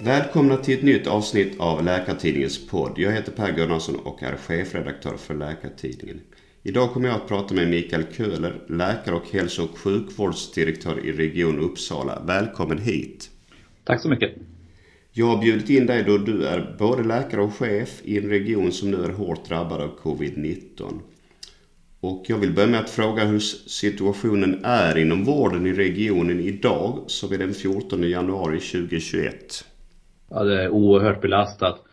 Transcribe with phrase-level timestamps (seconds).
[0.00, 2.92] Välkomna till ett nytt avsnitt av Läkartidningens podd.
[2.96, 6.20] Jag heter Per Gunnarsson och är chefredaktör för Läkartidningen.
[6.62, 11.58] Idag kommer jag att prata med Mikael Köhler, läkare och hälso och sjukvårdsdirektör i Region
[11.58, 12.22] Uppsala.
[12.26, 13.30] Välkommen hit!
[13.84, 14.34] Tack så mycket!
[15.12, 18.72] Jag har bjudit in dig då du är både läkare och chef i en region
[18.72, 21.00] som nu är hårt drabbad av covid-19.
[22.00, 23.38] Och jag vill börja med att fråga hur
[23.68, 29.64] situationen är inom vården i regionen idag, som är den 14 januari 2021.
[30.30, 31.84] Ja, det är oerhört belastat.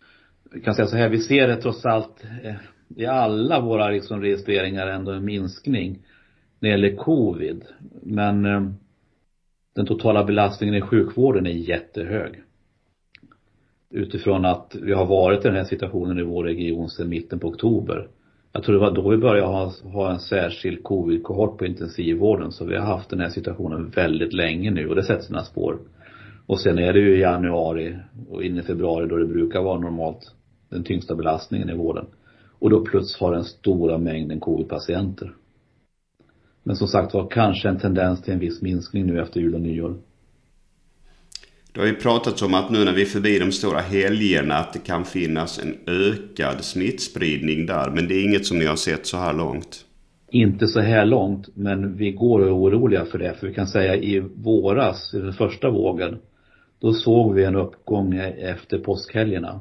[0.52, 2.54] Jag kan säga så här, vi ser det trots allt eh,
[2.96, 5.98] i alla våra liksom registreringar ändå en minskning
[6.60, 7.64] när det gäller covid.
[8.02, 8.70] Men eh,
[9.74, 12.42] den totala belastningen i sjukvården är jättehög.
[13.90, 17.48] Utifrån att vi har varit i den här situationen i vår region sedan mitten på
[17.48, 18.08] oktober.
[18.52, 22.52] Jag tror det var då vi började ha, ha en särskild covid-kohort på intensivvården.
[22.52, 25.78] Så vi har haft den här situationen väldigt länge nu och det sätter sina spår.
[26.46, 27.96] Och sen är det ju i januari
[28.28, 30.34] och in i februari då det brukar vara normalt
[30.68, 32.06] den tyngsta belastningen i vården.
[32.58, 35.32] Och då plus har den stora mängden covid-patienter.
[36.62, 39.60] Men som sagt var kanske en tendens till en viss minskning nu efter jul och
[39.60, 39.96] nyår.
[41.72, 44.72] Det har ju pratats om att nu när vi är förbi de stora helgerna att
[44.72, 47.90] det kan finnas en ökad smittspridning där.
[47.90, 49.84] Men det är inget som ni har sett så här långt?
[50.30, 53.34] Inte så här långt, men vi går och är oroliga för det.
[53.34, 56.18] För vi kan säga i våras, i den första vågen,
[56.80, 59.60] då såg vi en uppgång e-, efter påskhelgerna.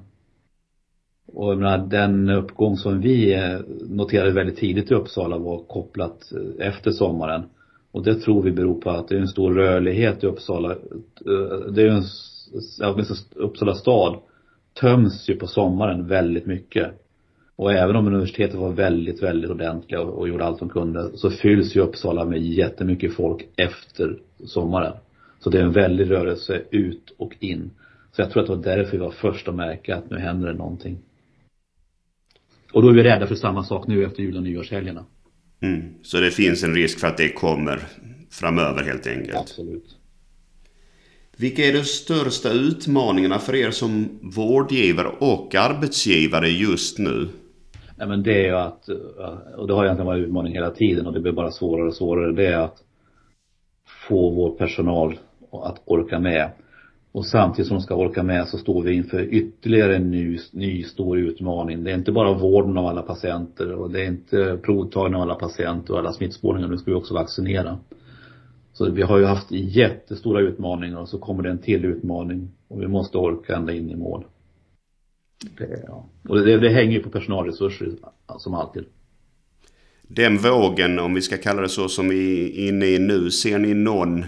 [1.27, 6.31] Och jag menar, den uppgång som vi eh, noterade väldigt tidigt i Uppsala var kopplat
[6.31, 7.43] eh, efter sommaren.
[7.91, 10.71] Och det tror vi beror på att det är en stor rörlighet i Uppsala.
[10.71, 12.03] Eh, det är en,
[13.35, 14.19] Uppsala stad
[14.81, 16.91] töms ju på sommaren väldigt mycket.
[17.55, 21.29] Och även om universitetet var väldigt, väldigt ordentliga och, och gjorde allt de kunde så
[21.29, 24.93] fylls ju Uppsala med jättemycket folk efter sommaren.
[25.45, 27.71] Så det är en väldig rörelse ut och in.
[28.11, 30.47] Så jag tror att det var därför vi var först att märka att nu händer
[30.47, 30.97] det någonting.
[32.73, 35.05] Och då är vi rädda för samma sak nu efter jul och nyårshelgerna.
[35.61, 35.93] Mm.
[36.01, 37.79] Så det finns en risk för att det kommer
[38.29, 39.37] framöver helt enkelt?
[39.37, 39.97] Absolut.
[41.37, 47.27] Vilka är de största utmaningarna för er som vårdgivare och arbetsgivare just nu?
[47.97, 48.89] Nej men det är ju att,
[49.57, 52.31] och det har egentligen varit utmaning hela tiden och det blir bara svårare och svårare,
[52.31, 52.81] det är att
[54.07, 55.17] få vår personal
[55.63, 56.49] att orka med.
[57.11, 60.83] Och samtidigt som de ska orka med så står vi inför ytterligare en ny, ny
[60.83, 61.83] stor utmaning.
[61.83, 65.35] Det är inte bara vården av alla patienter och det är inte provtagning av alla
[65.35, 66.67] patienter och alla smittspårningar.
[66.67, 67.77] Nu ska vi också vaccinera.
[68.73, 72.81] Så vi har ju haft jättestora utmaningar och så kommer det en till utmaning och
[72.81, 74.25] vi måste orka ända in i mål.
[75.57, 76.05] Det, ja.
[76.29, 77.91] Och det, det hänger ju på personalresurser
[78.37, 78.85] som alltid.
[80.01, 83.59] Den vågen, om vi ska kalla det så, som vi är inne i nu, ser
[83.59, 84.25] ni någon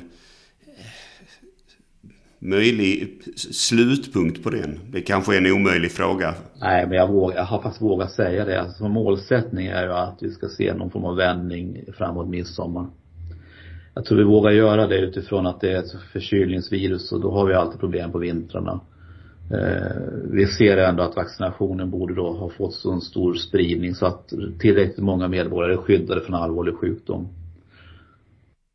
[2.49, 3.21] möjlig
[3.51, 4.79] slutpunkt på den?
[4.91, 6.33] Det kanske är en omöjlig fråga.
[6.61, 8.61] Nej, men jag, vågar, jag har faktiskt vågat säga det.
[8.61, 12.87] Alltså, målsättning är ju att vi ska se någon form av vändning framåt midsommar.
[13.93, 17.45] Jag tror vi vågar göra det utifrån att det är ett förkylningsvirus och då har
[17.45, 18.81] vi alltid problem på vintrarna.
[19.51, 19.97] Eh,
[20.31, 24.33] vi ser ändå att vaccinationen borde då ha fått så en stor spridning så att
[24.59, 27.27] tillräckligt många medborgare är skyddade från allvarlig sjukdom.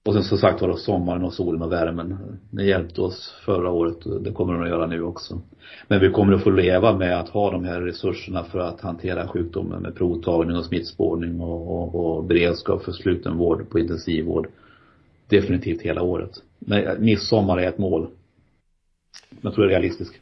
[0.05, 2.39] Och sen som sagt var då sommaren och solen och värmen.
[2.51, 5.43] Det hjälpte oss förra året och det kommer den att göra nu också.
[5.89, 9.29] Men vi kommer att få leva med att ha de här resurserna för att hantera
[9.29, 14.47] sjukdomen med provtagning och smittspårning och, och, och beredskap för slutenvård på intensivvård.
[15.29, 16.43] Definitivt hela året.
[16.59, 18.09] Men eh, midsommar är ett mål.
[19.41, 20.15] Jag tror det är realistiskt.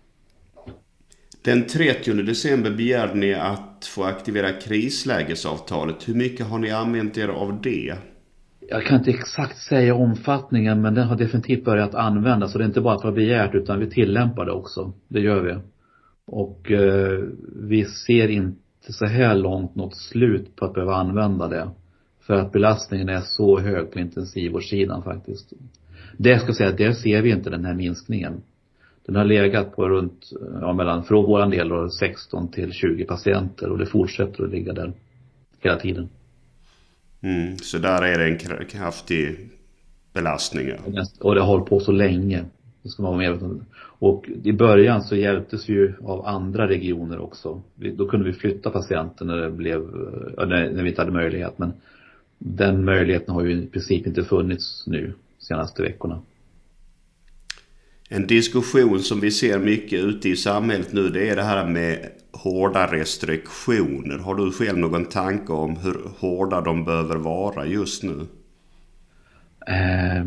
[1.43, 6.09] Den 30 december begärde ni att få aktivera krislägesavtalet.
[6.09, 7.95] Hur mycket har ni använt er av det?
[8.71, 12.69] Jag kan inte exakt säga omfattningen men den har definitivt börjat användas och det är
[12.69, 14.93] inte bara att vara begärt utan vi tillämpar det också.
[15.09, 15.57] Det gör vi.
[16.27, 17.19] Och eh,
[17.63, 21.69] vi ser inte så här långt något slut på att behöva använda det.
[22.21, 25.53] För att belastningen är så hög på intensivvårdssidan faktiskt.
[26.19, 28.43] Det ska jag säga, där ser vi inte den här minskningen.
[29.07, 30.31] Den har legat på runt,
[30.61, 34.73] ja mellan, från våran del då, 16 till 20 patienter och det fortsätter att ligga
[34.73, 34.93] där
[35.61, 36.09] hela tiden.
[37.21, 39.51] Mm, så där är det en kraftig
[40.13, 40.69] belastning.
[40.69, 41.05] Ja.
[41.21, 42.45] Och det har hållit på så länge.
[42.83, 43.65] Det ska man vara medveten om.
[43.83, 47.63] Och i början så hjälptes vi ju av andra regioner också.
[47.75, 51.59] då kunde vi flytta patienter när det blev, eh, när, när vi inte hade möjlighet.
[51.59, 51.73] Men
[52.39, 56.21] den möjligheten har ju i princip inte funnits nu senaste veckorna.
[58.13, 62.07] En diskussion som vi ser mycket ute i samhället nu det är det här med
[62.33, 64.19] hårda restriktioner.
[64.19, 68.27] Har du själv någon tanke om hur hårda de behöver vara just nu?
[69.67, 70.25] Eh,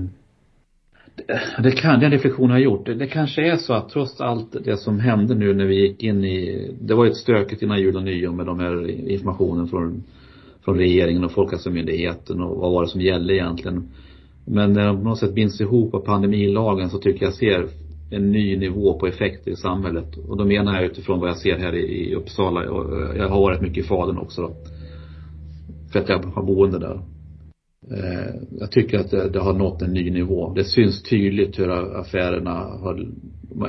[1.64, 2.86] Det kan, den reflektionen har jag gjort.
[2.86, 6.04] Det, det kanske är så att trots allt det som hände nu när vi gick
[6.04, 9.68] in i, det var ju ett stökigt innan jul och nyår med de här informationen
[9.68, 10.04] från,
[10.66, 13.90] från regeringen och Folkhälsomyndigheten och vad var det som gällde egentligen.
[14.46, 17.68] Men när de på något sätt binds ihop av pandemilagen så tycker jag ser
[18.12, 20.18] en ny nivå på effekter i samhället.
[20.28, 22.64] Och då menar jag utifrån vad jag ser här i Uppsala.
[23.18, 24.52] Jag har varit mycket i Falun också då.
[25.92, 27.02] För att jag har boende där.
[27.92, 30.54] Eh, jag tycker att det, har nått en ny nivå.
[30.54, 33.08] Det syns tydligt hur affärerna har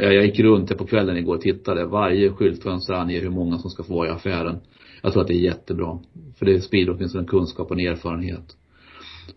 [0.01, 1.87] jag gick runt här på kvällen igår och tittade.
[1.87, 4.57] Varje skyltfönster anger hur många som ska få vara i affären.
[5.03, 5.99] Jag tror att det är jättebra.
[6.39, 8.57] För det sprider åtminstone kunskap och en erfarenhet.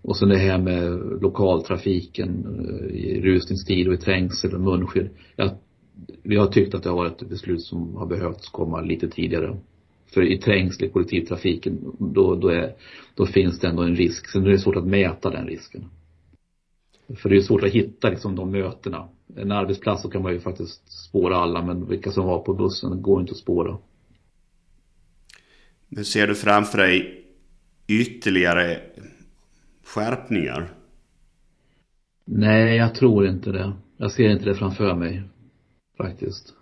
[0.01, 5.09] Och sen det här med lokaltrafiken eh, i rusningstid och i trängsel och munskydd.
[5.35, 5.51] Jag,
[6.23, 9.57] vi har tyckt att det har varit ett beslut som har behövts komma lite tidigare.
[10.13, 12.73] För i trängsel i kollektivtrafiken, då, då, är,
[13.15, 14.29] då finns det ändå en risk.
[14.29, 15.85] Sen är det svårt att mäta den risken.
[17.15, 19.07] För det är svårt att hitta liksom de mötena.
[19.35, 23.01] En arbetsplats så kan man ju faktiskt spåra alla men vilka som var på bussen
[23.01, 23.77] går inte att spåra.
[25.89, 27.25] Nu ser du framför dig
[27.87, 28.81] ytterligare
[29.87, 30.69] skärpningar?
[32.25, 33.73] Nej, jag tror inte det.
[33.97, 35.23] Jag ser inte det framför mig.
[35.97, 36.53] Faktiskt.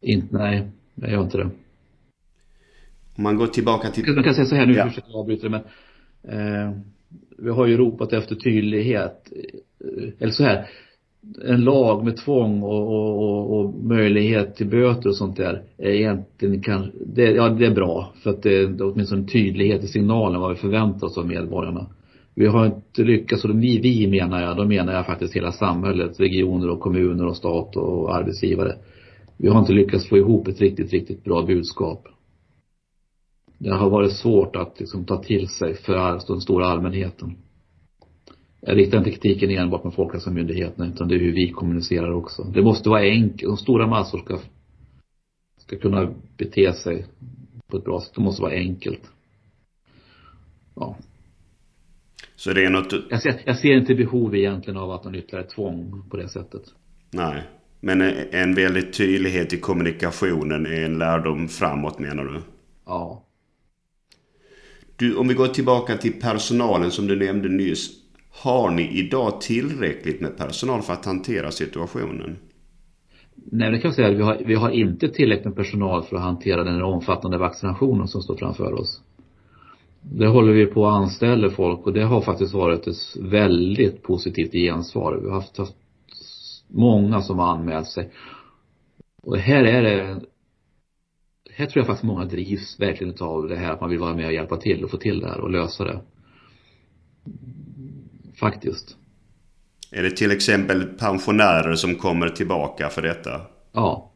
[0.00, 1.50] Inte, nej, jag gör inte det.
[3.16, 4.14] Om man går tillbaka till...
[4.14, 4.86] Man kan säga så här nu, ja.
[4.86, 5.60] ursäkta jag avbryter men
[6.22, 6.78] eh,
[7.38, 9.32] vi har ju ropat efter tydlighet.
[9.32, 10.70] Eh, eller så här,
[11.44, 15.90] en lag med tvång och, och, och, och, möjlighet till böter och sånt där är
[15.90, 19.84] egentligen kanske, det, ja det är bra för att det, det är åtminstone en tydlighet
[19.84, 21.86] i signalen vad vi förväntar oss av medborgarna.
[22.34, 26.20] Vi har inte lyckats, och vi, vi menar jag, då menar jag faktiskt hela samhället,
[26.20, 28.72] regioner och kommuner och stat och arbetsgivare.
[29.36, 32.08] Vi har inte lyckats få ihop ett riktigt, riktigt bra budskap.
[33.58, 37.36] Det har varit svårt att liksom ta till sig för den stora allmänheten.
[38.66, 42.42] Jag riktar inte kritiken enbart mot Folkhälsomyndigheten utan det är hur vi kommunicerar också.
[42.42, 43.42] Det måste vara enkelt.
[43.42, 44.38] De stora massor ska,
[45.56, 47.06] ska kunna bete sig
[47.66, 48.12] på ett bra sätt.
[48.14, 49.00] Det måste vara enkelt.
[50.74, 50.96] Ja.
[52.36, 52.94] Så det är något...
[53.10, 56.62] Jag ser, jag ser inte behov egentligen av att någon ytterligare tvång på det sättet.
[57.10, 57.42] Nej.
[57.80, 58.00] Men
[58.30, 62.40] en väldigt tydlighet i kommunikationen är en lärdom framåt menar du?
[62.86, 63.24] Ja.
[64.96, 68.03] Du, om vi går tillbaka till personalen som du nämnde nyss.
[68.42, 72.36] Har ni idag tillräckligt med personal för att hantera situationen?
[73.34, 76.16] Nej, det kan jag säga att vi har, vi har inte tillräckligt med personal för
[76.16, 79.02] att hantera den omfattande vaccinationen som står framför oss.
[80.02, 84.52] Det håller vi på att anställa folk och det har faktiskt varit ett väldigt positivt
[84.52, 85.18] gensvar.
[85.22, 85.76] Vi har haft, haft
[86.68, 88.10] många som har anmält sig.
[89.22, 90.20] Och här är det
[91.56, 94.26] här tror jag faktiskt många drivs verkligen av det här att man vill vara med
[94.26, 96.00] och hjälpa till och få till det här och lösa det.
[98.40, 98.96] Faktiskt.
[99.92, 103.40] Är det till exempel pensionärer som kommer tillbaka för detta?
[103.72, 104.10] Ja.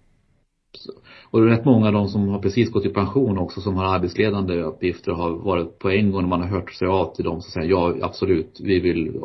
[1.31, 3.75] Och det är rätt många av de som har precis gått i pension också som
[3.75, 7.25] har arbetsledande uppgifter har varit på en gång när man har hört sig av till
[7.25, 9.21] dem så säger ja absolut, vi vill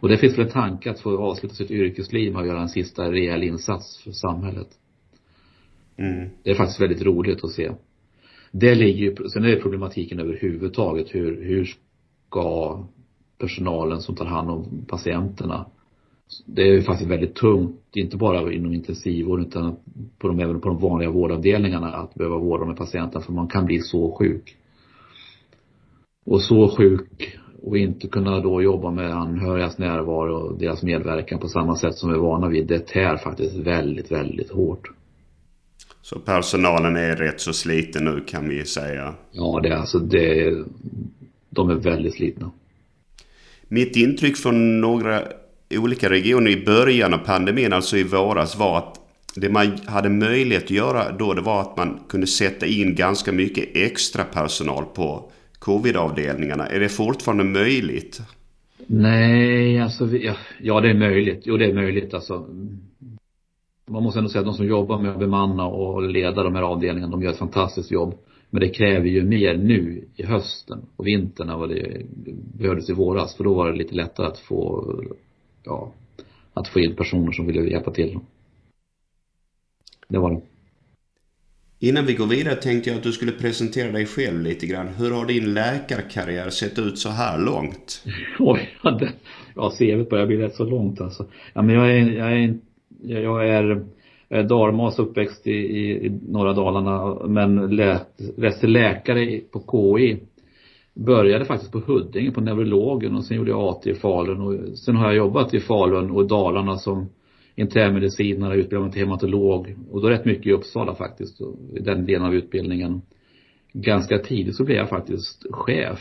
[0.00, 2.68] och det finns väl en tanke att få avsluta sitt yrkesliv med att göra en
[2.68, 4.68] sista rejäl insats för samhället.
[5.96, 6.28] Mm.
[6.42, 7.72] Det är faktiskt väldigt roligt att se.
[8.52, 11.64] Det ligger ju, sen är det problematiken överhuvudtaget hur, hur
[12.28, 12.86] ska
[13.38, 15.66] personalen som tar hand om patienterna.
[16.46, 19.76] Det är ju faktiskt väldigt tungt, inte bara inom intensivvård utan
[20.18, 23.66] på de, även på de vanliga vårdavdelningarna att behöva vårda med patienterna för man kan
[23.66, 24.56] bli så sjuk.
[26.26, 31.48] Och så sjuk och inte kunna då jobba med anhörigas närvaro och deras medverkan på
[31.48, 32.66] samma sätt som vi är vana vid.
[32.66, 34.88] Det tär faktiskt väldigt, väldigt hårt.
[36.02, 39.14] Så personalen är rätt så sliten nu kan vi säga.
[39.32, 40.54] Ja, det är alltså det,
[41.50, 42.50] de är väldigt slitna.
[43.68, 45.22] Mitt intryck från några
[45.70, 49.00] olika regioner i början av pandemin, alltså i våras, var att
[49.34, 53.32] det man hade möjlighet att göra då det var att man kunde sätta in ganska
[53.32, 56.66] mycket extra personal på covid-avdelningarna.
[56.66, 58.20] Är det fortfarande möjligt?
[58.86, 61.42] Nej, alltså ja, ja det är möjligt.
[61.44, 62.46] Jo det är möjligt alltså.
[63.90, 66.62] Man måste ändå säga att de som jobbar med att bemanna och leda de här
[66.62, 68.14] avdelningarna, de gör ett fantastiskt jobb.
[68.56, 72.06] Men det kräver ju mer nu i hösten och vintern än vad det
[72.58, 73.36] behövdes i våras.
[73.36, 74.94] För då var det lite lättare att få,
[75.64, 75.92] ja,
[76.54, 78.18] att få in personer som ville hjälpa till.
[80.08, 80.40] Det var det.
[81.78, 84.88] Innan vi går vidare tänkte jag att du skulle presentera dig själv lite grann.
[84.88, 88.04] Hur har din läkarkarriär sett ut så här långt?
[88.38, 88.68] Oj,
[89.54, 91.26] ja, CVt börjar bli rätt så långt alltså.
[91.54, 92.58] Ja men jag är, jag är,
[93.22, 93.86] jag är
[94.28, 99.62] jag är dalmas uppväxt i, i, i norra Dalarna men lät, läste läkare på
[99.98, 100.20] KI
[100.94, 104.96] började faktiskt på Huddinge på neurologen och sen gjorde jag AT i Falun och sen
[104.96, 107.08] har jag jobbat i Falun och Dalarna som
[107.54, 111.40] internmedicinare, utbildad mig till hematolog och då rätt mycket i Uppsala faktiskt,
[111.76, 113.02] i den delen av utbildningen.
[113.72, 116.00] Ganska tidigt så blev jag faktiskt chef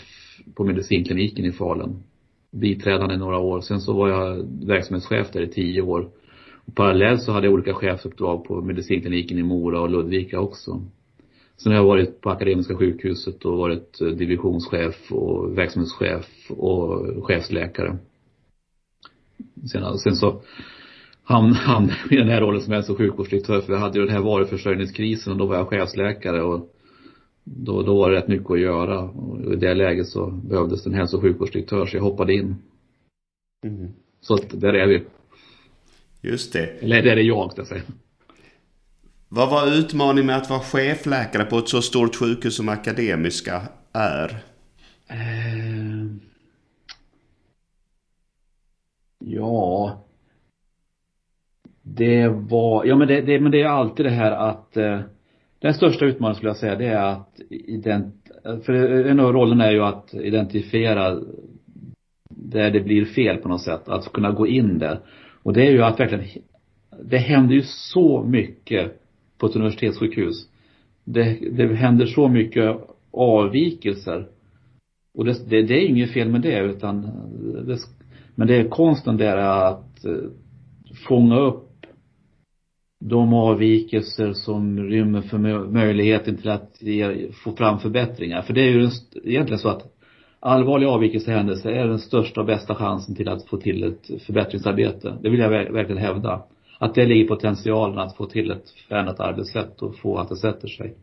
[0.55, 2.03] på medicinkliniken i Falun.
[2.51, 3.61] Biträdande i några år.
[3.61, 6.09] Sen så var jag verksamhetschef där i tio år.
[6.73, 10.81] Parallellt så hade jag olika chefsuppdrag på medicinkliniken i Mora och Ludvika också.
[11.57, 17.97] Sen har jag varit på Akademiska sjukhuset och varit divisionschef och verksamhetschef och chefsläkare.
[19.71, 20.41] Sen, sen så
[21.23, 24.15] hamnade han i den här rollen som hälso och sjukvårdsdirektör för vi hade ju den
[24.15, 26.69] här varuförsörjningskrisen och då var jag chefsläkare och
[27.43, 30.93] då, då var det rätt mycket att göra och i det läget så behövdes en
[30.93, 32.55] hälso och sjukvårdsdirektör så jag hoppade in.
[33.65, 33.91] Mm.
[34.21, 35.03] Så att där är vi.
[36.25, 36.83] Just det.
[36.83, 37.81] Eller där är jag, ska jag säga.
[39.29, 43.61] Vad var utmaningen med att vara chefläkare på ett så stort sjukhus som Akademiska
[43.93, 44.29] är?
[45.09, 46.05] Eh...
[49.19, 50.05] Ja,
[51.81, 54.99] det var, ja men det, det, men det är alltid det här att eh,
[55.59, 58.15] den största utmaningen skulle jag säga det är att ident,
[58.65, 58.73] för
[59.05, 61.19] en av rollerna är ju att identifiera
[62.29, 64.99] där det blir fel på något sätt, att kunna gå in där.
[65.45, 66.25] Och det är ju att verkligen,
[67.03, 69.01] det händer ju så mycket
[69.37, 70.49] på ett universitetssjukhus.
[71.03, 72.77] Det, det händer så mycket
[73.11, 74.27] avvikelser.
[75.17, 77.01] Och det, det, det är inget fel med det utan
[77.67, 77.77] det,
[78.35, 80.13] men det är konsten där att eh,
[81.07, 81.85] fånga upp
[82.99, 85.37] de avvikelser som rymmer för
[85.71, 88.41] möjligheten till att ge, få fram förbättringar.
[88.41, 88.89] För det är ju
[89.23, 89.94] egentligen så att
[90.45, 95.17] allvarliga avvikelsehändelser är den största och bästa chansen till att få till ett förbättringsarbete.
[95.21, 96.43] Det vill jag verkligen hävda.
[96.79, 100.67] Att det ligger potentialen att få till ett förändrat arbetssätt och få att det sätter
[100.67, 100.95] sig.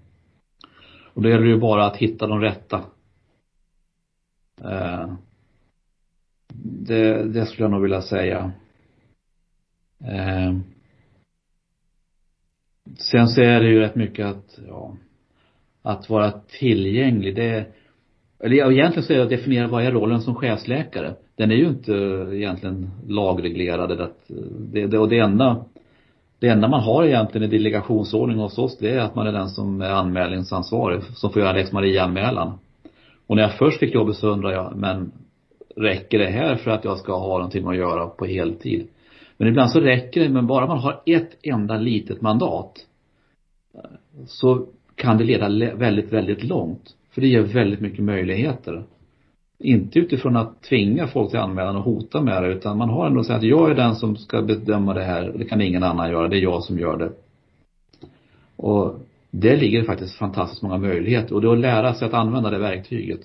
[1.14, 2.84] Och då gäller det ju bara att hitta de rätta.
[4.64, 5.12] Eh,
[6.64, 8.52] det, det skulle jag nog vilja säga.
[10.04, 10.52] Eh,
[12.98, 14.96] Sen så är det ju rätt mycket att, ja,
[15.82, 17.36] att vara tillgänglig.
[17.36, 17.66] Det,
[18.42, 21.14] eller egentligen så är det att definiera vad är rollen som chefsläkare.
[21.36, 24.00] Den är ju inte eh, egentligen lagreglerad.
[24.00, 24.30] Att
[24.72, 25.64] det, det, och det enda,
[26.38, 29.48] det enda man har egentligen i delegationsordning hos oss det är att man är den
[29.48, 32.58] som är anmälningsansvarig, som får göra lex Maria-anmälan.
[33.26, 35.12] Och när jag först fick jobbet så undrade jag, men
[35.76, 38.88] räcker det här för att jag ska ha någonting att göra på heltid?
[39.36, 42.86] Men ibland så räcker det, men bara man har ett enda litet mandat
[44.26, 46.94] så kan det leda väldigt, väldigt långt.
[47.14, 48.84] För det ger väldigt mycket möjligheter.
[49.58, 53.24] Inte utifrån att tvinga folk till anmälan och hota med det, utan man har ändå
[53.24, 56.28] sagt att jag är den som ska bedöma det här, det kan ingen annan göra,
[56.28, 57.12] det är jag som gör det.
[58.56, 59.00] Och
[59.30, 62.58] det ligger faktiskt fantastiskt många möjligheter och det är att lära sig att använda det
[62.58, 63.20] verktyget.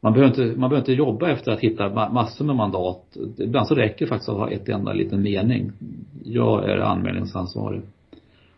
[0.00, 3.16] Man behöver inte, man behöver inte jobba efter att hitta massor med mandat.
[3.38, 5.72] Ibland så räcker det faktiskt att ha ett enda liten mening.
[6.24, 7.80] Jag är anmälningsansvarig.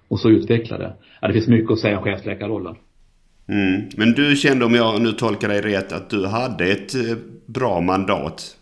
[0.09, 0.93] Och så utveckla det.
[1.21, 2.77] Ja, det finns mycket att säga om chefsläkarrollen.
[3.49, 3.89] Mm.
[3.97, 7.81] Men du kände, om jag nu tolkar dig rätt, att du hade ett eh, bra
[7.81, 8.57] mandat?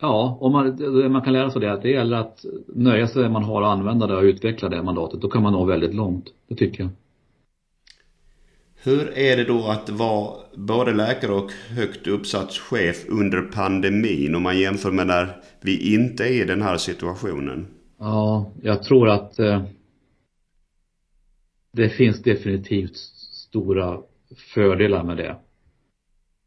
[0.00, 0.78] Ja, och man,
[1.12, 3.62] man kan lära sig det att det gäller att nöja sig med det man har
[3.62, 5.20] och använda det och utveckla det mandatet.
[5.20, 6.24] Då kan man nå väldigt långt.
[6.48, 6.90] Det tycker jag.
[8.84, 14.42] Hur är det då att vara både läkare och högt uppsatt chef under pandemin om
[14.42, 17.66] man jämför med när vi inte är i den här situationen?
[17.98, 19.62] Ja, jag tror att eh,
[21.72, 22.96] det finns definitivt
[23.32, 23.98] stora
[24.36, 25.36] fördelar med det.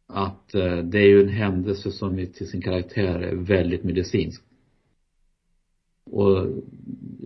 [0.08, 4.42] Att eh, det är ju en händelse som till sin karaktär är väldigt medicinsk.
[6.12, 6.48] Och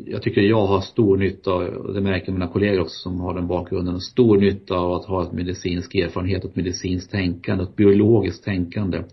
[0.06, 3.48] jag tycker jag har stor nytta, och det märker mina kollegor också som har den
[3.48, 9.04] bakgrunden, stor nytta av att ha ett medicinsk erfarenhet, ett medicinskt tänkande, ett biologiskt tänkande.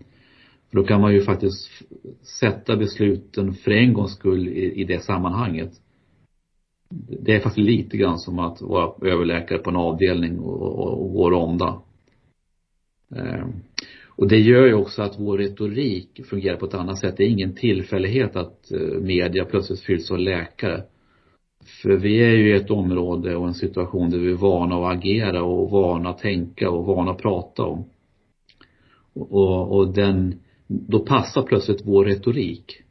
[0.69, 1.69] För då kan man ju faktiskt
[2.39, 5.71] sätta besluten för en gångs skull i, i det sammanhanget.
[6.89, 11.13] Det är faktiskt lite grann som att vara överläkare på en avdelning och, och, och
[11.13, 11.81] gå ronda.
[13.15, 13.47] Eh,
[14.05, 17.17] och det gör ju också att vår retorik fungerar på ett annat sätt.
[17.17, 20.83] Det är ingen tillfällighet att eh, media plötsligt fylls av läkare.
[21.81, 24.97] För vi är ju i ett område och en situation där vi är vana att
[24.97, 27.85] agera och vana att tänka och vana att prata om.
[29.13, 32.83] Och, och den, då passar plötsligt vår retorik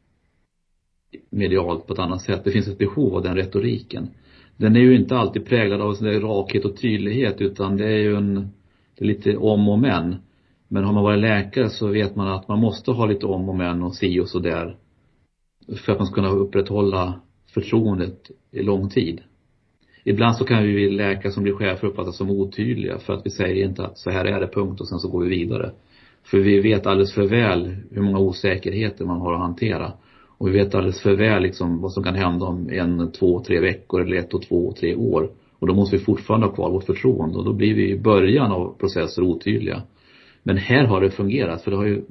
[1.29, 2.43] medialt på ett annat sätt.
[2.43, 4.07] Det finns ett behov av den retoriken.
[4.57, 8.15] Den är ju inte alltid präglad av sådär rakhet och tydlighet utan det är ju
[8.15, 8.35] en,
[8.97, 10.15] det är lite om och men.
[10.67, 13.55] Men har man varit läkare så vet man att man måste ha lite om och
[13.55, 14.77] men och si och så där
[15.75, 17.21] för att man ska kunna upprätthålla
[17.53, 19.21] förtroendet i lång tid.
[20.03, 23.65] Ibland så kan vi läkare som blir chefer uppfattas som otydliga för att vi säger
[23.65, 25.71] inte att så här är det punkt och sen så går vi vidare.
[26.23, 29.93] För vi vet alldeles för väl hur många osäkerheter man har att hantera.
[30.37, 33.59] Och vi vet alldeles för väl liksom vad som kan hända om en, två, tre
[33.59, 35.29] veckor eller ett och två, tre år.
[35.59, 38.51] Och då måste vi fortfarande ha kvar vårt förtroende och då blir vi i början
[38.51, 39.81] av processer otydliga.
[40.43, 42.03] Men här har det fungerat för det har ju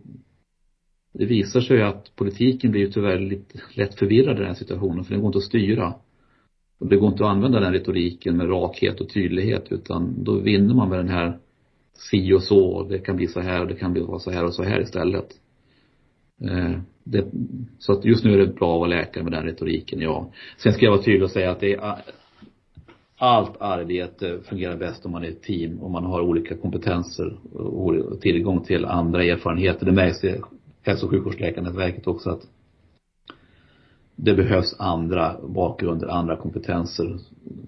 [1.18, 5.04] det visar sig att politiken blir ju tyvärr lite lätt förvirrad i den här situationen
[5.04, 5.95] för den går inte att styra.
[6.78, 10.75] Och det går inte att använda den retoriken med rakhet och tydlighet utan då vinner
[10.75, 11.38] man med den här
[11.95, 14.45] si och så, och det kan bli så här och det kan bli så här
[14.45, 15.28] och så här istället.
[16.40, 17.26] Eh, det,
[17.78, 20.31] så att just nu är det bra att vara läkare med den retoriken, ja.
[20.57, 21.97] Sen ska jag vara tydlig och säga att det är
[23.19, 28.21] allt arbete fungerar bäst om man är ett team och man har olika kompetenser och
[28.21, 29.87] tillgång till andra erfarenheter.
[29.87, 30.40] Det märks i
[30.83, 32.43] hälso och sjukvårdsläkarnätverket också att
[34.16, 37.19] det behövs andra bakgrunder, andra kompetenser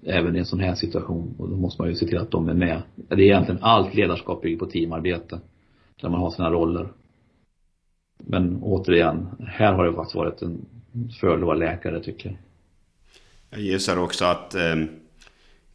[0.02, 2.48] även i en sån här situation och då måste man ju se till att de
[2.48, 2.82] är med.
[2.96, 5.40] Det är egentligen allt ledarskap bygger på teamarbete
[6.00, 6.88] där man har sina roller.
[8.18, 10.66] Men återigen, här har det faktiskt varit en
[11.22, 12.38] att vara läkare tycker jag.
[13.50, 14.76] Jag gissar också att eh,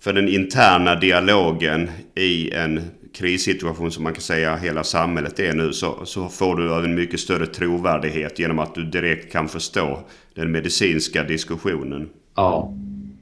[0.01, 2.81] för den interna dialogen i en
[3.13, 7.19] krissituation som man kan säga hela samhället är nu så, så får du en mycket
[7.19, 9.99] större trovärdighet genom att du direkt kan förstå
[10.33, 12.09] den medicinska diskussionen.
[12.35, 12.73] Ja,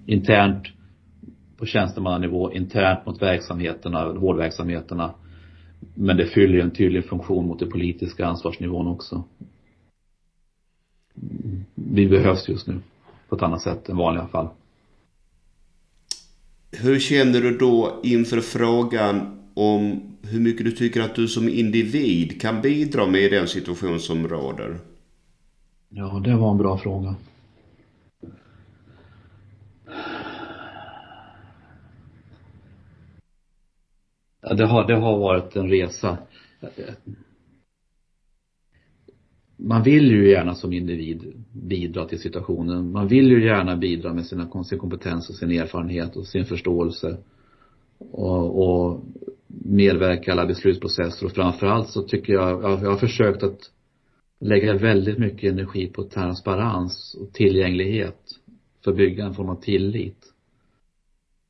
[0.06, 0.68] internt
[1.58, 5.14] på tjänstemannanivå, internt mot verksamheterna, vårdverksamheterna.
[5.94, 9.24] Men det fyller ju en tydlig funktion mot den politiska ansvarsnivån också.
[11.74, 12.80] Vi behövs just nu
[13.30, 14.48] på ett annat sätt än vanliga fall.
[16.72, 22.42] Hur känner du då inför frågan om hur mycket du tycker att du som individ
[22.42, 24.80] kan bidra med den situation som råder?
[25.90, 27.16] Ja, det var en bra fråga.
[34.42, 36.18] Ja, det har, det har varit en resa.
[39.58, 42.92] Man vill ju gärna som individ bidra till situationen.
[42.92, 47.18] Man vill ju gärna bidra med sina, sin kompetens och sin erfarenhet och sin förståelse.
[47.98, 49.02] Och, och
[49.48, 53.72] medverka i alla beslutsprocesser och framförallt så tycker jag, jag har försökt att
[54.40, 58.22] lägga väldigt mycket energi på transparens och tillgänglighet
[58.84, 60.26] för att bygga en form av tillit.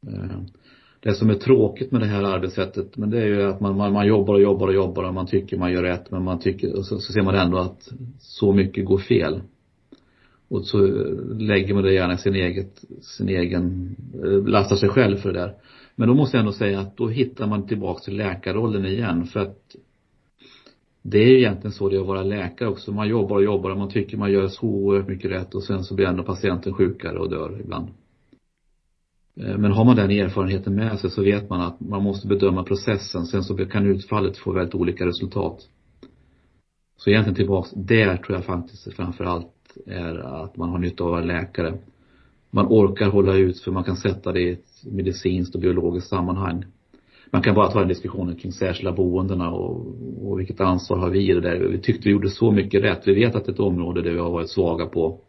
[0.08, 0.42] Eh,
[1.04, 3.94] det som är tråkigt med det här arbetssättet, men det är ju att man, man,
[3.94, 6.78] man jobbar och jobbar och jobbar och man tycker man gör rätt, men man tycker,
[6.78, 9.42] och så, så ser man ändå att så mycket går fel.
[10.48, 10.78] Och så
[11.40, 15.40] lägger man det gärna i sin eget, sin egen, eh, lastar sig själv för det
[15.40, 15.54] där.
[15.96, 19.40] Men då måste jag ändå säga att då hittar man tillbaks till läkarrollen igen för
[19.40, 19.76] att
[21.02, 22.92] det är ju egentligen så det är att vara läkare också.
[22.92, 25.84] Man jobbar och jobbar och man tycker man gör så oerhört mycket rätt och sen
[25.84, 27.88] så blir ändå patienten sjukare och dör ibland.
[29.36, 32.64] Eh, men har man den erfarenheten med sig så vet man att man måste bedöma
[32.64, 33.26] processen.
[33.26, 35.68] Sen så kan utfallet få väldigt olika resultat.
[36.98, 39.48] Så egentligen tillbaks, där tror jag faktiskt framför allt
[39.86, 41.78] är att man har nytta av att vara läkare.
[42.52, 46.66] Man orkar hålla ut för man kan sätta det i ett medicinskt och biologiskt sammanhang.
[47.32, 51.30] Man kan bara ta den diskussionen kring särskilda boendena och, och vilket ansvar har vi
[51.30, 51.60] i det där.
[51.60, 53.08] Vi tyckte vi gjorde så mycket rätt.
[53.08, 55.20] Vi vet att det är ett område där vi har varit svaga på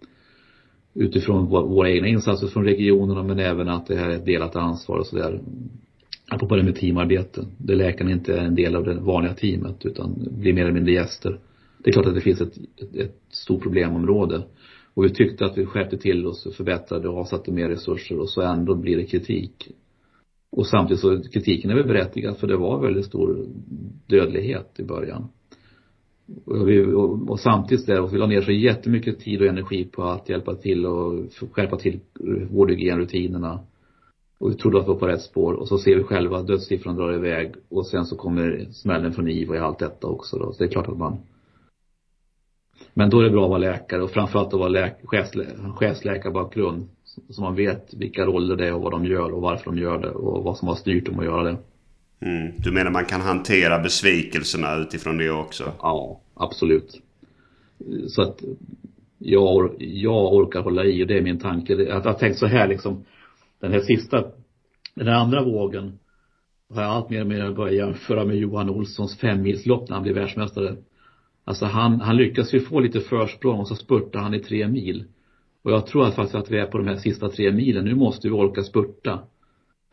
[0.94, 4.98] utifrån våra egna insatser från regionerna men även att det här är ett delat ansvar
[4.98, 5.40] och sådär.
[6.30, 7.46] Apropå det med teamarbete.
[7.58, 10.92] Där läkaren inte är en del av det vanliga teamet utan blir mer eller mindre
[10.92, 11.40] gäster.
[11.78, 14.42] Det är klart att det finns ett, ett, ett stort problemområde.
[14.94, 18.28] Och vi tyckte att vi skärpte till oss och förbättrade och avsatte mer resurser och
[18.28, 19.68] så ändå blir det kritik.
[20.50, 23.46] Och samtidigt så kritiken är väl berättigad för det var väldigt stor
[24.06, 25.28] dödlighet i början.
[26.44, 29.84] Och, vi, och, och samtidigt där, och vi la ner så jättemycket tid och energi
[29.84, 32.00] på att hjälpa till och skärpa till
[32.50, 33.60] vårdhygienrutinerna.
[34.38, 36.46] Och vi trodde att vi var på rätt spår och så ser vi själva att
[36.46, 40.52] dödssiffran drar iväg och sen så kommer smällen från IVA i allt detta också då.
[40.52, 41.18] Så det är klart att man
[42.94, 46.88] men då är det bra att vara läkare och framförallt att vara läk, chefslä, chefsläkarbakgrund.
[47.28, 49.98] Så man vet vilka roller det är och vad de gör och varför de gör
[49.98, 51.56] det och vad som har styrt dem att göra det.
[52.22, 52.52] Mm.
[52.58, 55.72] Du menar man kan hantera besvikelserna utifrån det också?
[55.78, 57.00] Ja, absolut.
[58.08, 58.40] Så att
[59.18, 61.72] jag, jag orkar hålla i och det är min tanke.
[61.72, 63.04] Jag har tänkt så här liksom.
[63.60, 64.24] Den här sista,
[64.94, 65.98] den här andra vågen
[66.74, 70.14] har jag allt mer och mer börjat jämföra med Johan Olssons femmilslopp när han blev
[70.14, 70.76] världsmästare.
[71.44, 75.04] Alltså han, han lyckas ju få lite försprång och så spurtar han i tre mil.
[75.62, 77.84] Och jag tror att faktiskt att vi är på de här sista tre milen.
[77.84, 79.18] Nu måste vi orka spurta.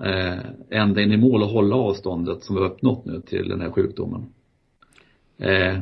[0.05, 3.61] Eh, ända in i mål och hålla avståndet som vi har uppnått nu till den
[3.61, 4.25] här sjukdomen.
[5.37, 5.79] Eh,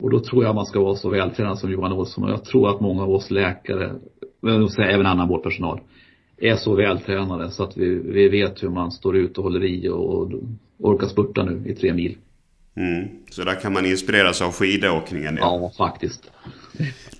[0.00, 2.70] och då tror jag man ska vara så vältränad som Johan Olsson och jag tror
[2.70, 3.94] att många av oss läkare,
[4.40, 5.80] men även annan vårdpersonal,
[6.36, 9.88] är så vältränade så att vi, vi vet hur man står ut och håller i
[9.88, 10.30] och, och
[10.78, 12.16] orkar spurta nu i tre mil.
[12.74, 13.08] Mm.
[13.30, 15.36] Så där kan man inspireras av skidåkningen.
[15.40, 16.30] Ja, ja faktiskt.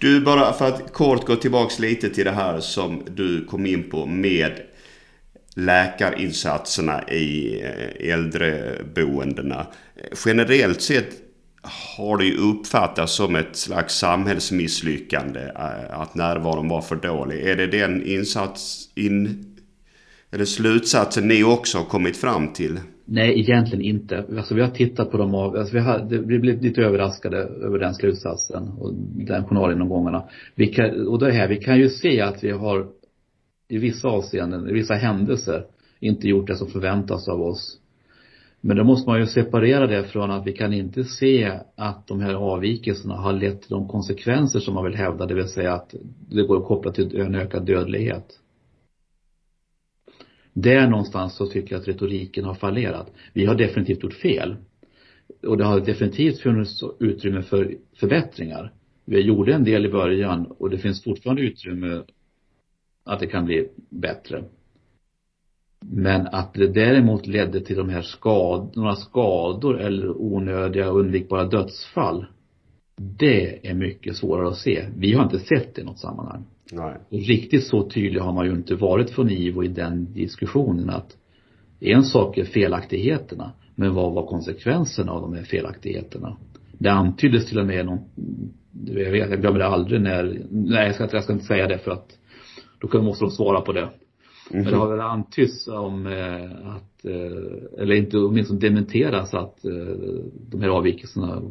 [0.00, 3.90] Du, bara för att kort gå tillbaks lite till det här som du kom in
[3.90, 4.53] på med
[5.64, 9.66] läkarinsatserna i eh, äldreboendena.
[10.27, 11.16] Generellt sett
[11.96, 17.46] har det ju uppfattats som ett slags samhällsmisslyckande eh, att närvaron var för dålig.
[17.46, 19.44] Är det den insats, in,
[20.33, 22.79] eller slutsatsen ni också har kommit fram till?
[23.05, 24.25] Nej, egentligen inte.
[24.37, 27.79] Alltså vi har tittat på dem av, alltså vi, har, vi blev lite överraskade över
[27.79, 28.94] den slutsatsen och
[29.27, 30.23] den journalgenomgångarna.
[30.55, 32.87] Vi kan, och det här, vi kan ju se att vi har
[33.70, 35.66] i vissa avseenden, i vissa händelser,
[36.00, 37.78] inte gjort det som förväntas av oss.
[38.61, 42.20] Men då måste man ju separera det från att vi kan inte se att de
[42.20, 45.94] här avvikelserna har lett till de konsekvenser som man vill hävda, det vill säga att
[46.30, 48.38] det går att koppla till en ökad dödlighet.
[50.52, 53.12] Där någonstans så tycker jag att retoriken har fallerat.
[53.33, 54.56] Vi har definitivt gjort fel.
[55.46, 58.72] Och det har definitivt funnits utrymme för förbättringar.
[59.04, 62.02] Vi gjorde en del i början och det finns fortfarande utrymme
[63.11, 64.44] att det kan bli bättre.
[65.81, 72.27] Men att det däremot ledde till de här skad, några skador eller onödiga undvikbara dödsfall.
[72.96, 74.87] Det är mycket svårare att se.
[74.96, 76.44] Vi har inte sett det i något sammanhang.
[76.73, 76.94] Nej.
[77.09, 81.16] Riktigt så tydlig har man ju inte varit från IVO i den diskussionen att
[81.81, 86.37] en sak är felaktigheterna, men vad var konsekvenserna av de här felaktigheterna?
[86.73, 87.99] Det antyddes till och med någon,
[88.87, 91.79] jag vet, jag glömmer det aldrig när, nej jag ska, jag ska inte säga det
[91.79, 92.19] för att
[92.80, 93.88] då måste de svara på det.
[94.50, 94.62] Mm.
[94.62, 99.72] Men det har väl antytts om eh, att, eh, eller inte åtminstone dementeras att eh,
[100.50, 101.42] de här avvikelserna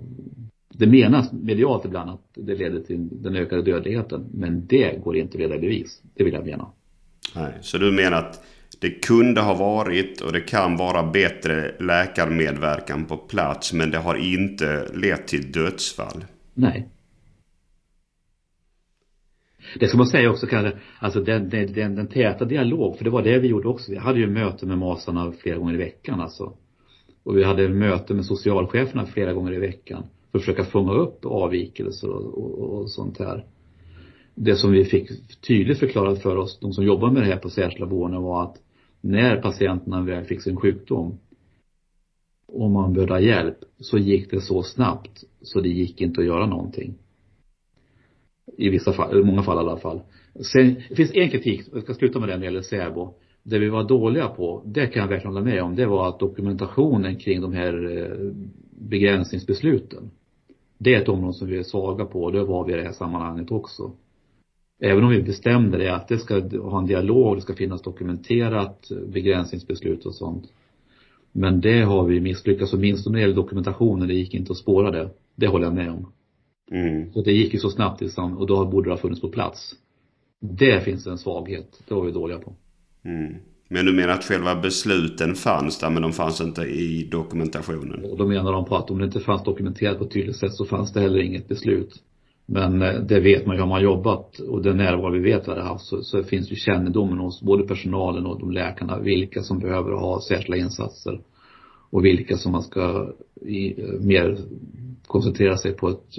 [0.73, 4.29] det menas medialt ibland att det leder till den ökade dödligheten.
[4.33, 6.01] Men det går inte att leda i bevis.
[6.13, 6.67] Det vill jag mena.
[7.35, 8.41] Nej, så du menar att
[8.79, 14.15] det kunde ha varit och det kan vara bättre läkarmedverkan på plats men det har
[14.15, 16.25] inte lett till dödsfall?
[16.53, 16.87] Nej.
[19.79, 23.09] Det ska man säga också kanske, alltså den, den, den, den täta dialog, för det
[23.09, 23.91] var det vi gjorde också.
[23.91, 26.53] Vi hade ju möten med masarna flera gånger i veckan alltså.
[27.23, 31.25] Och vi hade möten med socialcheferna flera gånger i veckan för att försöka fånga upp
[31.25, 33.45] avvikelser och, och, och sånt här.
[34.35, 35.09] Det som vi fick
[35.47, 38.57] tydligt förklarat för oss, de som jobbar med det här på särskilda boenden var att
[39.01, 41.19] när patienterna väl fick sin sjukdom
[42.47, 46.27] och man behövde ha hjälp så gick det så snabbt så det gick inte att
[46.27, 46.93] göra någonting.
[48.57, 50.01] I vissa fall, i många fall i alla fall.
[50.53, 53.13] Sen, det finns en kritik, jag ska sluta med den när det gäller SÄBO.
[53.43, 56.19] Det vi var dåliga på, det kan jag verkligen hålla med om, det var att
[56.19, 58.33] dokumentationen kring de här eh,
[58.71, 60.11] begränsningsbesluten
[60.79, 62.83] det är ett område som vi är svaga på och det var vi i det
[62.83, 63.91] här sammanhanget också.
[64.81, 68.91] Även om vi bestämde det att det ska ha en dialog, det ska finnas dokumenterat
[68.91, 70.45] eh, begränsningsbeslut och sånt.
[71.31, 74.91] Men det har vi misslyckats, åtminstone när det gäller dokumentationen, det gick inte att spåra
[74.91, 75.09] det.
[75.35, 76.11] Det håller jag med om.
[76.71, 77.13] Mm.
[77.13, 78.01] Så det gick ju så snabbt
[78.37, 79.75] och då borde det ha funnits på plats.
[80.41, 82.53] Det finns en svaghet, det var vi dåliga på.
[83.05, 83.35] Mm.
[83.69, 88.05] Men du menar att själva besluten fanns där men de fanns inte i dokumentationen?
[88.05, 90.53] Och då menar de på att om det inte fanns dokumenterat på ett tydligt sätt
[90.53, 92.03] så fanns det heller inget beslut.
[92.45, 95.57] Men eh, det vet man ju, har man jobbat och den närvaro vi vet vad
[95.57, 99.59] det haft så, så finns ju kännedomen hos både personalen och de läkarna vilka som
[99.59, 101.21] behöver ha särskilda insatser
[101.89, 104.37] och vilka som man ska i, mer
[105.07, 106.17] koncentrera sig på ett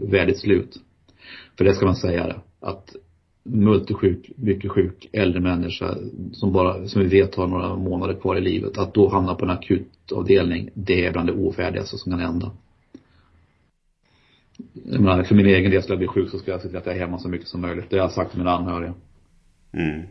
[0.00, 0.80] värdigt slut.
[1.58, 2.96] För det ska man säga att
[3.42, 5.96] multisjuk, mycket sjuk äldre människa
[6.32, 9.44] som bara, som vi vet har några månader kvar i livet, att då hamna på
[9.44, 12.50] en akutavdelning, det är bland det ofärdigaste som kan hända.
[14.72, 16.76] Jag menar, för min egen del skulle jag bli sjuk så ska jag se till
[16.76, 17.90] att jag är hemma så mycket som möjligt.
[17.90, 18.94] Det har jag sagt till mina anhöriga.
[19.72, 20.06] Mm.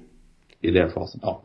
[0.61, 1.43] I den fasen, ja.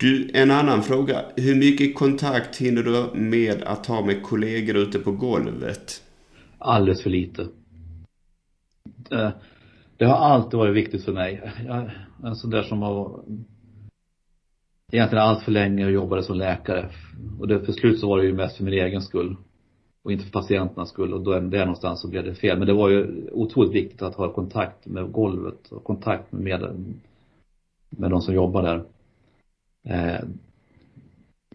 [0.00, 1.24] Du, en annan fråga.
[1.36, 6.02] Hur mycket kontakt hinner du med att ha med kollegor ute på golvet?
[6.58, 7.46] Alldeles för lite.
[8.84, 9.32] Det,
[9.96, 11.52] det har alltid varit viktigt för mig.
[11.66, 11.90] Jag,
[12.24, 13.24] en sån där som har
[14.92, 16.90] egentligen allt för länge och jobbade som läkare.
[17.40, 19.36] Och det, för slut så var det ju mest för min egen skull.
[20.02, 21.14] Och inte för patienternas skull.
[21.14, 22.58] Och då, där någonstans så blev det fel.
[22.58, 26.94] Men det var ju otroligt viktigt att ha kontakt med golvet och kontakt med, med,
[27.90, 28.84] med de som jobbar där.
[29.84, 30.20] Eh,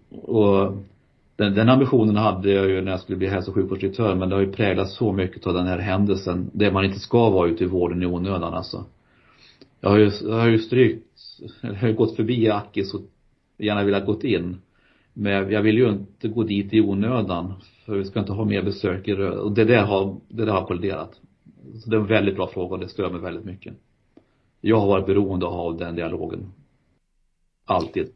[0.09, 0.73] och
[1.35, 4.35] den, den ambitionen hade jag ju när jag skulle bli hälso och sjukvårdsdirektör men det
[4.35, 7.63] har ju präglat så mycket av den här händelsen det man inte ska vara ute
[7.63, 8.85] i vården i onödan alltså.
[9.81, 11.07] Jag har ju, jag har ju strykt,
[11.61, 13.01] jag har ju gått förbi Akis och
[13.57, 14.57] gärna velat gått in.
[15.13, 17.53] Men jag vill ju inte gå dit i onödan
[17.85, 19.37] för vi ska inte ha mer besök i röd.
[19.37, 21.19] Och det där har, det där har kolliderat.
[21.83, 23.73] Så det är en väldigt bra fråga och det stör mig väldigt mycket.
[24.61, 26.51] Jag har varit beroende av den dialogen.
[27.65, 28.07] Alltid.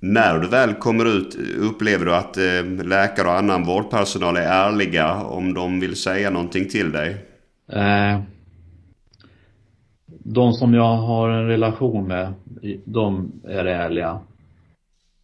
[0.00, 5.22] När du väl kommer ut, upplever du att eh, läkare och annan vårdpersonal är ärliga
[5.22, 7.16] om de vill säga någonting till dig?
[7.72, 8.20] Eh,
[10.08, 12.32] de som jag har en relation med,
[12.84, 14.20] de är ärliga.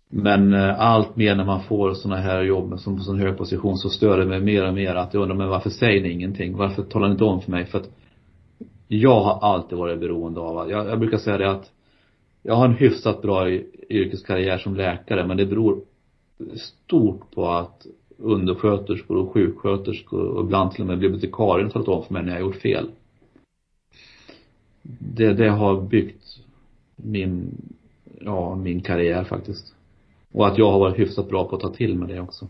[0.09, 3.77] Men eh, allt mer när man får sådana här jobb som på sån hög position
[3.77, 6.57] så stör det mig mer och mer att jag undrar, men varför säger ni ingenting?
[6.57, 7.67] Varför talar ni inte om för mig?
[7.67, 7.89] För att
[8.89, 11.71] jag har alltid varit beroende av, jag, jag brukar säga det att
[12.47, 13.51] jag har en hyfsat bra
[13.89, 15.81] yrkeskarriär som läkare men det beror
[16.55, 17.87] stort på att
[18.19, 22.41] undersköterskor och sjuksköterskor och ibland till och med bibliotekarien talat om för mig när jag
[22.41, 22.91] har gjort fel.
[24.99, 26.25] Det, det har byggt
[26.97, 27.51] min,
[28.21, 29.75] ja, min karriär faktiskt.
[30.33, 32.49] Och att jag har varit hyfsat bra på att ta till mig det också.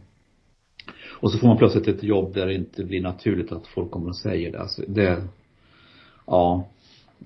[1.07, 4.09] Och så får man plötsligt ett jobb där det inte blir naturligt att folk kommer
[4.09, 4.61] och säger det.
[4.61, 5.23] Alltså det,
[6.27, 6.69] ja.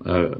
[0.05, 0.31] Eh,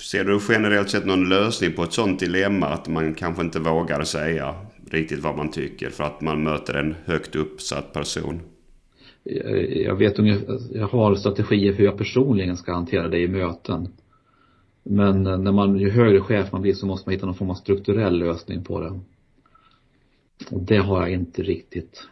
[0.00, 4.04] Ser du generellt sett någon lösning på ett sånt dilemma att man kanske inte vågar
[4.04, 4.54] säga
[4.90, 8.40] riktigt vad man tycker för att man möter en högt uppsatt person?
[9.84, 13.88] Jag vet ungefär, jag har strategier för hur jag personligen ska hantera det i möten.
[14.82, 17.54] Men när man, ju högre chef man blir så måste man hitta någon form av
[17.54, 19.00] strukturell lösning på det.
[20.50, 22.08] Och det har jag inte riktigt.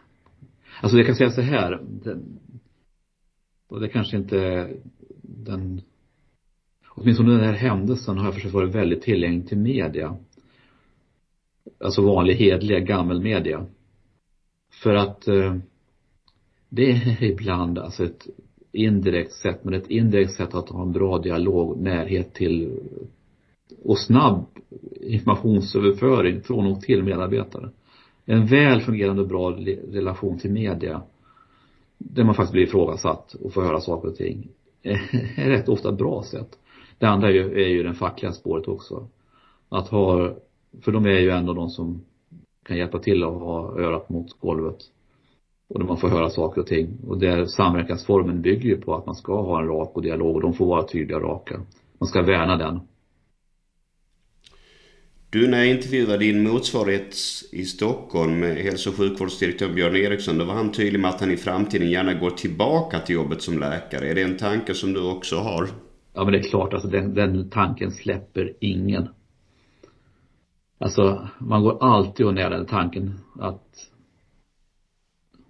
[0.81, 1.81] Alltså jag kan säga så här.
[1.89, 2.19] Det,
[3.69, 4.77] och det kanske inte är
[5.23, 5.81] den
[7.01, 10.17] åtminstone den här händelsen har jag försökt vara väldigt tillgänglig till media.
[11.85, 13.67] Alltså vanlig hedliga gammelmedia.
[14.83, 15.57] För att eh,
[16.69, 18.27] det är ibland alltså ett
[18.73, 22.79] indirekt sätt, men ett indirekt sätt att ha en bra dialog, närhet till
[23.83, 24.47] och snabb
[25.01, 27.71] informationsöverföring från och till medarbetare.
[28.25, 29.51] En väl fungerande och bra
[29.93, 31.03] relation till media
[31.99, 34.49] där man faktiskt blir ifrågasatt och får höra saker och ting
[35.37, 36.59] är rätt ofta ett bra sätt.
[36.99, 39.09] Det andra är ju, är ju den fackliga spåret också.
[39.69, 40.35] Att ha,
[40.83, 42.05] för de är ju ändå de som
[42.65, 44.79] kan hjälpa till att ha örat mot golvet
[45.69, 46.99] och där man får höra saker och ting.
[47.07, 50.43] Och där samverkansformen bygger ju på att man ska ha en rak och dialog och
[50.43, 51.61] de får vara tydliga och raka.
[51.99, 52.81] Man ska värna den.
[55.31, 57.17] Du, när jag intervjuade din motsvarighet
[57.53, 61.31] i Stockholm med hälso och sjukvårdsdirektör Björn Eriksson, då var han tydlig med att han
[61.31, 64.09] i framtiden gärna går tillbaka till jobbet som läkare.
[64.09, 65.69] Är det en tanke som du också har?
[66.19, 69.09] Ja, men det är klart, alltså den, den tanken släpper ingen.
[70.79, 73.91] Alltså, man går alltid och nära den tanken att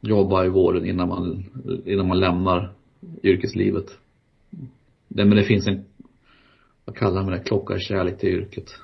[0.01, 1.45] jobba i vården innan man,
[1.85, 2.73] innan man lämnar
[3.23, 3.99] yrkeslivet.
[5.09, 5.85] Det, men det finns en,
[6.85, 8.81] vad kallar man det, klocka kärlek till yrket.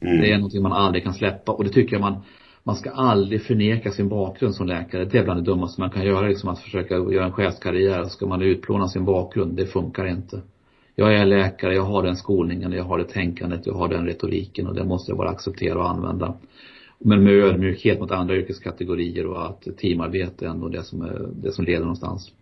[0.00, 0.20] Mm.
[0.20, 2.20] Det är någonting man aldrig kan släppa och det tycker jag man,
[2.62, 5.04] man ska aldrig förneka sin bakgrund som läkare.
[5.04, 8.04] Det är bland det dummaste man kan göra, liksom att försöka göra en chefskarriär.
[8.04, 10.42] Ska man utplåna sin bakgrund, det funkar inte.
[11.00, 14.66] Jag är läkare, jag har den skolningen, jag har det tänkandet, jag har den retoriken
[14.66, 16.34] och det måste jag bara acceptera och använda.
[16.98, 21.52] Men med ödmjukhet mot andra yrkeskategorier och att teamarbete är ändå det som är det
[21.52, 22.32] som leder någonstans.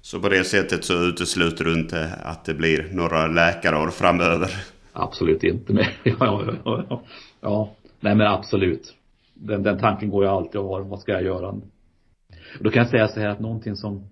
[0.00, 4.50] Så på det sättet så utesluter du inte att det blir några läkarår framöver?
[4.92, 5.72] Absolut inte.
[5.72, 7.02] Men, ja, ja, ja,
[7.40, 7.74] ja.
[8.00, 8.94] Nej men absolut.
[9.34, 10.80] Den, den tanken går jag alltid och har.
[10.80, 11.48] Vad ska jag göra?
[11.48, 14.11] Och då kan jag säga så här att någonting som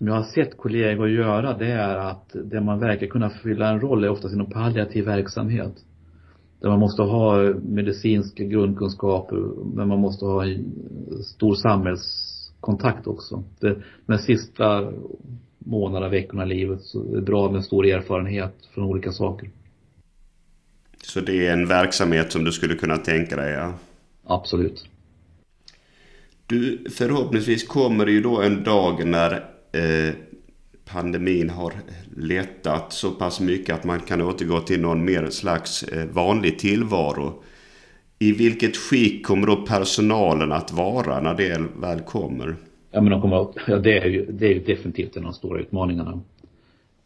[0.00, 3.80] som jag har sett kollegor göra det är att det man verkar kunna fylla en
[3.80, 5.72] roll är oftast inom palliativ verksamhet.
[6.60, 9.36] Där man måste ha medicinska grundkunskaper
[9.74, 10.44] men man måste ha
[11.24, 13.44] stor samhällskontakt också.
[13.60, 14.92] Det, de sista
[15.58, 19.50] månaderna, veckorna i livet så är det bra med stor erfarenhet från olika saker.
[21.02, 23.74] Så det är en verksamhet som du skulle kunna tänka dig, ja?
[24.24, 24.88] Absolut.
[26.46, 30.14] Du, förhoppningsvis kommer det ju då en dag när eh,
[30.92, 31.72] pandemin har
[32.16, 37.42] lättat så pass mycket att man kan återgå till någon mer slags eh, vanlig tillvaro.
[38.18, 42.56] I vilket skick kommer då personalen att vara när det väl kommer?
[42.90, 45.34] Ja men de kommer ja, det är ju, det är ju definitivt en av de
[45.34, 46.20] stora utmaningarna.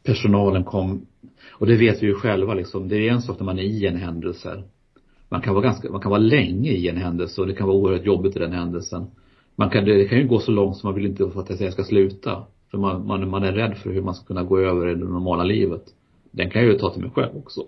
[0.03, 1.07] Personalen kom,
[1.50, 3.87] och det vet vi ju själva liksom, det är en sak när man är i
[3.87, 4.62] en händelse.
[5.29, 7.77] Man kan vara ganska, man kan vara länge i en händelse och det kan vara
[7.77, 9.07] oerhört jobbigt i den händelsen.
[9.57, 11.85] Man kan, det kan ju gå så långt som man vill inte att jag ska
[11.85, 12.44] sluta.
[12.75, 15.05] För man, man, man är rädd för hur man ska kunna gå över i det
[15.05, 15.95] normala livet.
[16.31, 17.67] Den kan jag ju ta till mig själv också.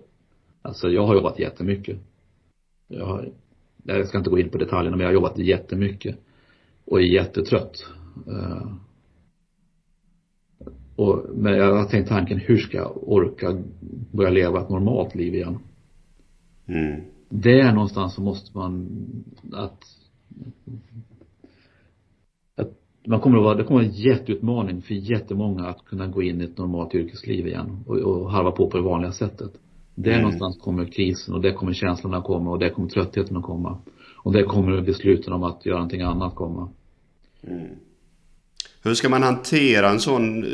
[0.61, 1.97] Alltså jag har jobbat jättemycket.
[2.87, 3.29] Jag har,
[3.83, 6.15] jag ska inte gå in på detaljerna men jag har jobbat jättemycket.
[6.85, 7.85] Och är jättetrött.
[8.27, 8.73] Uh,
[10.95, 13.57] och, men jag har tänkt tanken, hur ska jag orka
[14.11, 15.59] börja leva ett normalt liv igen?
[16.65, 17.01] Mm.
[17.29, 18.89] Där någonstans så måste man,
[19.53, 19.83] att
[23.07, 26.23] man kommer att vara, det kommer att vara en jätteutmaning för jättemånga att kunna gå
[26.23, 29.51] in i ett normalt yrkesliv igen och, och harva på på det vanliga sättet.
[29.95, 30.21] Där mm.
[30.21, 33.77] någonstans kommer krisen och där kommer känslorna komma och där kommer tröttheten att komma.
[34.15, 36.69] Och där kommer besluten om att göra någonting annat komma.
[37.43, 37.67] Mm.
[38.83, 40.49] Hur ska man hantera en sån eh,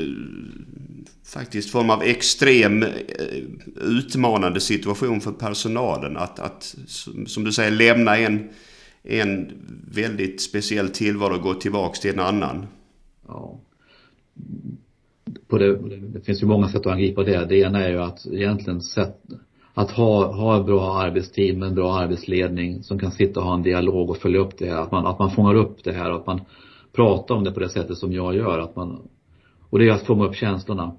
[1.26, 2.90] faktiskt form av extrem eh,
[3.82, 6.18] utmanande situation för personalen?
[6.18, 6.76] Att, att
[7.28, 8.50] som du säger lämna en,
[9.04, 9.52] en
[9.92, 12.66] väldigt speciell tillvaro och gå tillbaks till en annan.
[13.28, 13.60] Ja.
[15.48, 17.46] På det, det finns ju många sätt att angripa det.
[17.46, 19.18] Det ena är ju att egentligen sätt,
[19.74, 23.64] att ha, ha en bra arbetsteam, en bra arbetsledning som kan sitta och ha en
[23.64, 24.82] dialog och följa upp det här.
[24.82, 26.42] Att man, att man fångar upp det här och att man
[26.92, 28.60] pratar om det på det sättet som jag gör.
[28.60, 29.08] Att man,
[29.70, 30.96] och det är att fånga upp känslorna.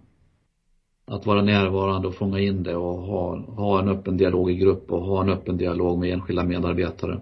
[1.07, 4.93] Att vara närvarande och fånga in det och ha, ha en öppen dialog i grupp
[4.93, 7.21] och ha en öppen dialog med enskilda medarbetare.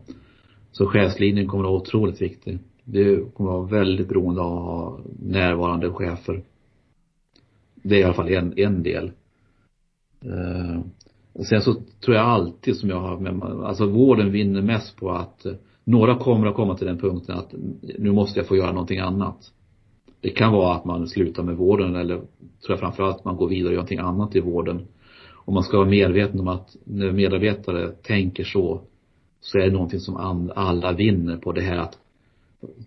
[0.73, 2.59] Så chefslinjen kommer att vara otroligt viktig.
[2.85, 6.43] Det kommer att vara väldigt beroende av att ha närvarande chefer.
[7.75, 9.13] Det är i alla fall en, en del.
[10.25, 10.81] Eh,
[11.45, 15.47] sen så tror jag alltid som jag har med alltså vården vinner mest på att
[15.47, 15.53] eh,
[15.85, 17.55] några kommer att komma till den punkten att
[17.99, 19.53] nu måste jag få göra någonting annat.
[20.21, 22.29] Det kan vara att man slutar med vården eller tror
[22.69, 24.87] jag framförallt att man går vidare och gör någonting annat i vården.
[25.45, 28.81] Och man ska vara medveten om att när medarbetare tänker så
[29.43, 31.99] så är det någonting som alla vinner på det här att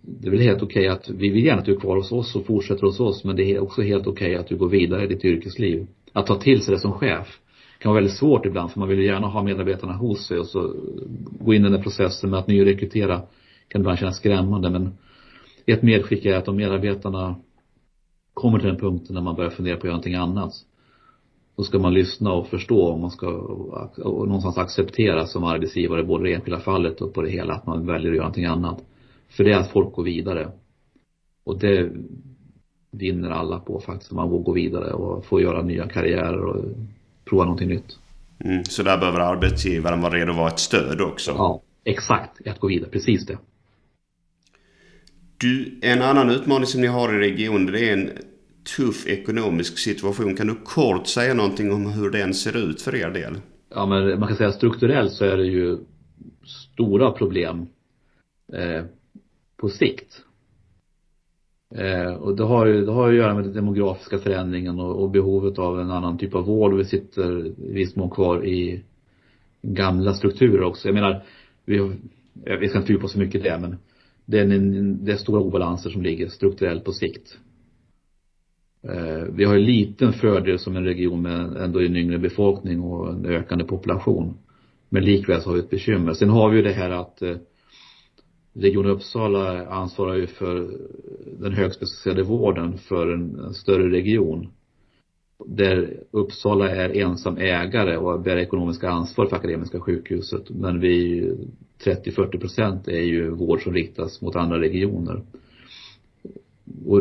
[0.02, 2.12] det är väl helt okej okay att vi vill gärna att du är kvar hos
[2.12, 4.68] oss och fortsätter hos oss men det är också helt okej okay att du går
[4.68, 5.86] vidare i ditt yrkesliv.
[6.12, 7.38] Att ta till sig det som chef
[7.78, 10.46] kan vara väldigt svårt ibland för man vill ju gärna ha medarbetarna hos sig och
[10.46, 10.74] så
[11.40, 13.22] gå in i den här processen med att nyrekrytera
[13.68, 14.94] kan ibland kännas skrämmande men
[15.66, 17.36] ett medskick är att om medarbetarna
[18.34, 20.52] kommer till den punkten när man börjar fundera på att göra någonting annat
[21.56, 23.28] då ska man lyssna och förstå om man ska
[23.96, 27.66] och någonstans acceptera som arbetsgivare både i det enskilda fallet och på det hela att
[27.66, 28.84] man väljer att göra någonting annat.
[29.28, 30.48] För det är att folk går vidare.
[31.44, 31.90] Och det
[32.90, 34.12] vinner alla på faktiskt.
[34.12, 36.64] Man får gå vidare och få göra nya karriärer och
[37.24, 37.98] prova någonting nytt.
[38.44, 41.30] Mm, så där behöver arbetsgivaren vara redo att vara ett stöd också?
[41.30, 42.46] Ja, exakt.
[42.48, 42.90] Att gå vidare.
[42.90, 43.38] Precis det.
[45.36, 48.10] Du, en annan utmaning som ni har i regionen det är en
[48.76, 50.36] tuff ekonomisk situation.
[50.36, 53.38] Kan du kort säga någonting om hur den ser ut för er del?
[53.68, 55.78] Ja, men man kan säga strukturellt så är det ju
[56.44, 57.66] stora problem
[58.52, 58.84] eh,
[59.56, 60.22] på sikt.
[61.74, 65.02] Eh, och det har ju, det har ju att göra med den demografiska förändringen och,
[65.02, 66.74] och, behovet av en annan typ av vård.
[66.74, 68.82] Vi sitter i viss mån kvar i
[69.62, 70.88] gamla strukturer också.
[70.88, 71.24] Jag menar,
[71.64, 71.92] vi,
[72.60, 73.76] vi ska inte fördjupa så mycket i det, men
[74.24, 77.38] det är, en, det är stora obalanser som ligger strukturellt på sikt.
[78.88, 83.12] Eh, vi har en liten fördel som en region med ändå en yngre befolkning och
[83.12, 84.34] en ökande population.
[84.88, 86.12] Men likväl så har vi ett bekymmer.
[86.12, 87.36] Sen har vi ju det här att eh,
[88.58, 90.68] Region Uppsala ansvarar ju för
[91.40, 94.48] den högspecialiserade vården för en, större region.
[95.46, 100.50] Där Uppsala är ensam ägare och bär ekonomiska ansvar för Akademiska sjukhuset.
[100.50, 101.26] Men vi
[101.84, 105.22] eh, 30-40 procent är ju vård som riktas mot andra regioner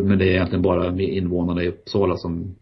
[0.04, 2.56] men det är egentligen bara invånarna i Uppsala som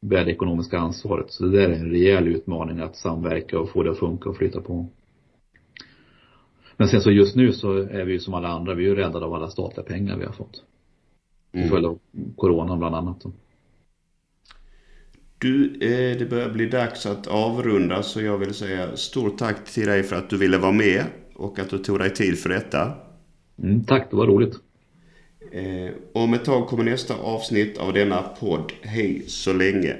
[0.00, 1.30] bär det ekonomiska ansvaret.
[1.30, 4.36] Så det där är en rejäl utmaning att samverka och få det att funka och
[4.36, 4.86] flytta på.
[6.76, 8.94] Men sen så just nu så är vi ju som alla andra, vi är ju
[8.94, 10.64] räddade av alla statliga pengar vi har fått.
[11.50, 11.70] Till mm.
[11.70, 11.98] följd av
[12.36, 13.24] coronan bland annat.
[15.38, 19.86] Du, eh, det börjar bli dags att avrunda så jag vill säga stort tack till
[19.86, 22.92] dig för att du ville vara med och att du tog dig tid för detta.
[23.62, 24.54] Mm, tack, det var roligt.
[25.52, 29.96] Eh, om ett tag kommer nästa avsnitt av denna podd Hej så länge.